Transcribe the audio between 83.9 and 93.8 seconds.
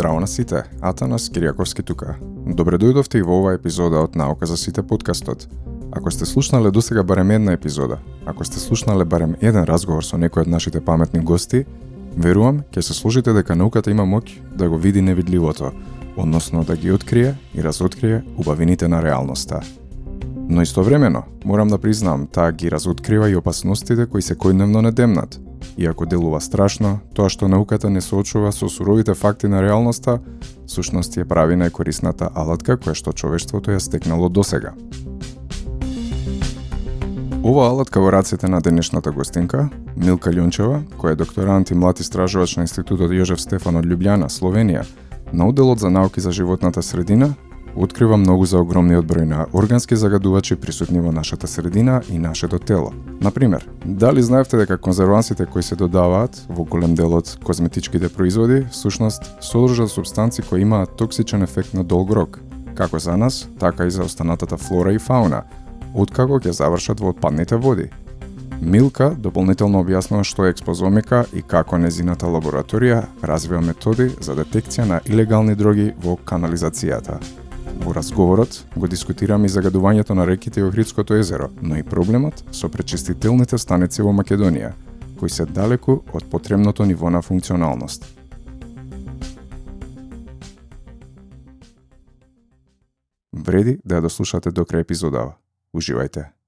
во Македонија, кои се далеку од потребното ниво на функционалност. Вреди